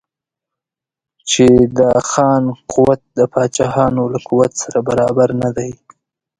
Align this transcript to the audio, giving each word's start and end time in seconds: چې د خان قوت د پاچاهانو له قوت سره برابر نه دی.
چې 1.29 1.45
د 1.77 1.79
خان 2.09 2.43
قوت 2.71 3.01
د 3.17 3.19
پاچاهانو 3.33 4.03
له 4.13 4.19
قوت 4.27 4.51
سره 4.63 4.79
برابر 4.89 5.29
نه 5.41 5.49
دی. 5.57 5.71